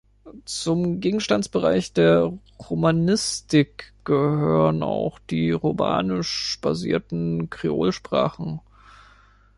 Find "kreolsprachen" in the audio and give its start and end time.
7.51-8.61